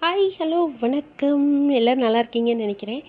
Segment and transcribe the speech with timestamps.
[0.00, 1.70] Hi hello வணக்கம்.
[1.70, 3.02] எல்லோரும் நல்லா இருக்கீங்கன்னு நினைக்கிறேன்.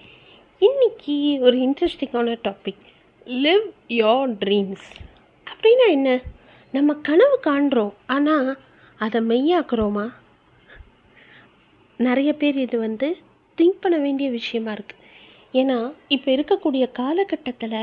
[0.62, 2.84] இன்றைக்கி ஒரு இன்ட்ரெஸ்டிங்கான டாபிக்
[3.28, 4.86] லிவ் யோர் ட்ரீம்ஸ்
[5.48, 6.22] அப்படின்னா என்ன?
[6.72, 8.50] நம்ம கனவு காண்றோம் ஆனால்
[8.98, 10.06] அதை மெய்யாக்குறோமா?
[11.98, 13.18] நிறைய பேர் இது வந்து
[13.58, 15.06] திங்க் பண்ண வேண்டிய விஷயமா இருக்குது
[15.54, 17.80] ஏன்னா இப்போ இருக்கக்கூடிய காலகட்டத்தில்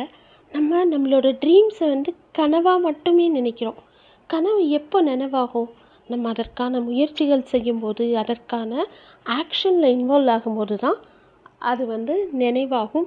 [0.52, 3.80] நம்ம நம்மளோட ட்ரீம்ஸை வந்து கனவாக மட்டுமே நினைக்கிறோம்.
[4.26, 5.70] கனவு எப்போ நினைவாகும்?
[6.06, 8.72] நம்ம அதற்கான முயற்சிகள் செய்யும்போது அதற்கான
[9.26, 10.98] ஆக்ஷனில் இன்வால்வ் ஆகும்போது தான்
[11.58, 13.06] அது வந்து நினைவாகும்.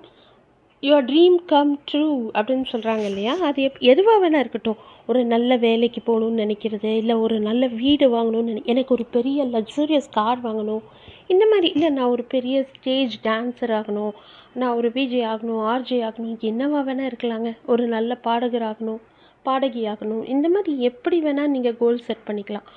[0.81, 3.33] யுவர் ட்ரீம் கம் ட்ரூ அப்படின்னு சொல்கிறாங்க இல்லையா?
[3.39, 4.77] அது எப் எதுவாக வேணால் இருக்கட்டும்.
[5.07, 10.09] ஒரு நல்ல வேலைக்கு போகணுன்னு நினைக்கிறது இல்லை ஒரு நல்ல வீடு வாங்கணும்னு நினை எனக்கு ஒரு பெரிய லக்ஸூரியஸ்
[10.11, 10.83] கார் வாங்கணும்.
[11.27, 14.11] இந்த மாதிரி இல்லை நான் ஒரு பெரிய ஸ்டேஜ் டான்ஸர் ஆகணும்.
[14.53, 17.57] நான் ஒரு விஜே ஆகணும் ஆர்ஜே ஆகணும் என்னவா வேணால் இருக்கலாங்க.
[17.65, 19.01] ஒரு நல்ல பாடகர் ஆகணும்.
[19.45, 20.23] பாடகியாகணும்.
[20.33, 22.67] இந்த மாதிரி எப்படி வேணால் நீங்கள் கோல் செட் பண்ணிக்கலாம்.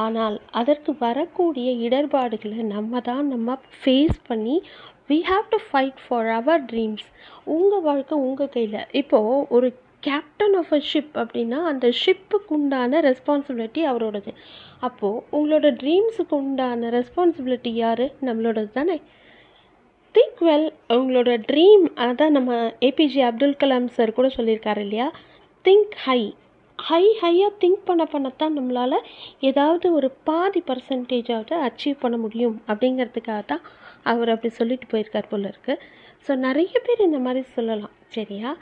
[0.00, 4.56] ஆனால் அதற்கு வரக்கூடிய இடர்பாடுகளை நம்ம தான் நம்ம ஃபேஸ் பண்ணி
[5.10, 7.06] we have to fight for our dreams
[7.56, 8.80] உங்கள் வாழ்க்கை உங்கள் கையில்.
[9.00, 9.68] இப்போது ஒரு
[10.02, 14.32] கேப்டன் ஆஃப் அ ஷிப் அப்படின்னா அந்த ஷிப்புக்கு உண்டான ரெஸ்பான்சிபிலிட்டி அவரோடது.
[14.80, 18.04] அப்போது உங்களோட ட்ரீம்ஸுக்கு உண்டான ரெஸ்பான்சிபிலிட்டி யார்?
[18.28, 18.96] நம்மளோடது தானே.
[20.14, 22.52] திங்க் வெல் உங்களோட ட்ரீம் அதான் நம்ம
[22.88, 25.08] ஏபிஜே அப்துல் கலாம் சார் கூட சொல்லியிருக்காரு இல்லையா?
[25.68, 26.20] திங்க் ஹை
[26.78, 28.96] ஹை ஹையாக திங்க் பண்ண பண்ணத்தான் நம்மளால்
[29.40, 32.54] ஏதாவது ஒரு பாதி பர்சன்டேஜாவது அச்சீவ் பண்ண முடியும்.
[32.68, 33.64] அப்படிங்கிறதுக்காக தான்
[34.02, 35.82] அவர் அப்படி சொல்லிட்டு போயிருக்கார் போல இருக்குது
[36.26, 37.92] ஸோ நிறைய பேர் இந்த மாதிரி சொல்லலாம்.
[38.08, 38.52] சரியா?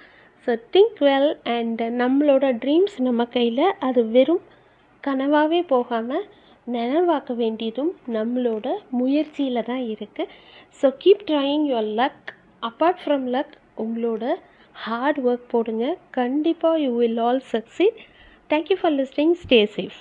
[0.47, 4.43] ஸோ திங்க் வெல் அண்ட் நம்மளோட ட்ரீம்ஸ் நம்ம கையில் அது வெறும்
[5.05, 6.27] கனவாகவே போகாமல்
[6.67, 10.33] நினைவாக்க வேண்டியதும் நம்மளோட முயற்சியில் தான் இருக்குது
[10.83, 12.27] so keep trying your luck
[12.63, 14.25] apart from luck உங்களோட
[14.85, 15.85] ஹார்ட் ஒர்க் போடுங்க.
[16.19, 17.99] கண்டிப்பாக you will all succeed
[18.51, 19.99] thank you for listening stay safe